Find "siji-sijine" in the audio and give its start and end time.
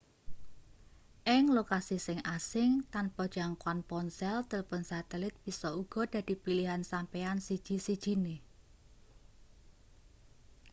7.47-8.35